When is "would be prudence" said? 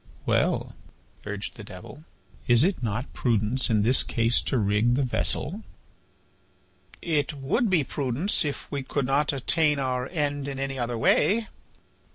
7.35-8.43